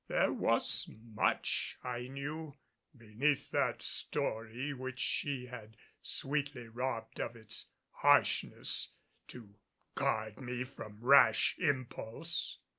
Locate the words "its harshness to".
7.35-9.53